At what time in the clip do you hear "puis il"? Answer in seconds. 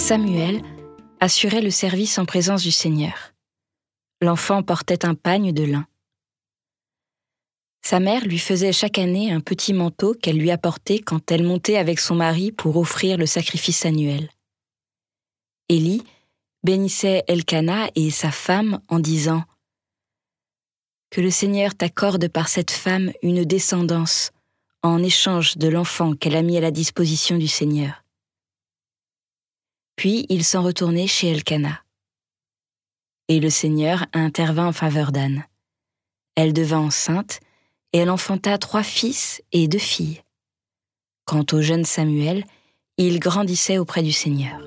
30.00-30.44